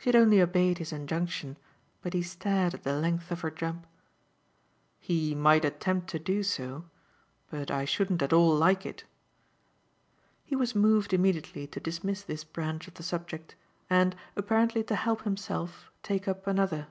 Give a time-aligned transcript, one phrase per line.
[0.00, 1.56] She had only obeyed his injunction,
[2.00, 3.86] but he stared at the length of her jump.
[4.98, 6.86] "He might attempt to do so,
[7.48, 9.04] but I shouldn't at all like it."
[10.44, 13.54] He was moved immediately to dismiss this branch of the subject
[13.88, 16.88] and, apparently to help himself, take up another.